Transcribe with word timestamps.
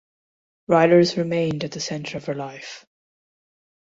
Writers 0.67 1.15
remained 1.15 1.63
at 1.63 1.73
the 1.73 1.79
centre 1.79 2.17
of 2.17 2.25
her 2.25 2.33
life. 2.33 2.87